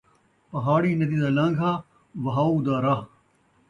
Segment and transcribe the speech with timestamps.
[0.49, 1.71] پہاڑی ندی دا لانگھا،
[2.23, 3.01] وَہاؤ دا رَاہ۔